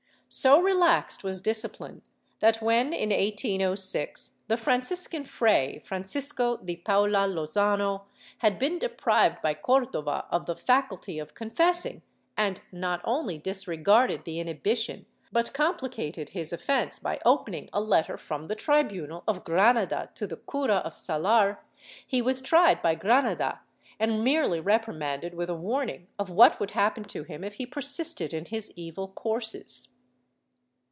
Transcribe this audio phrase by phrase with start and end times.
[0.31, 2.03] ^ So relaxed was discipline
[2.39, 8.05] that when, in 1806, the Franciscan Fray Francisco de Paula Lozano
[8.37, 12.01] had been deprived by Cordova of the faculty of confessing,
[12.37, 18.47] and not only disregarded the inhibition but compHcated his offence by opening a letter from
[18.47, 21.61] the tribunal of Granada to the cura of Salar,
[22.07, 23.59] he was tried by Granada
[23.99, 28.33] and merely reprimanded with a warning of what would happen to him if he persisted
[28.33, 29.89] in his evil courses.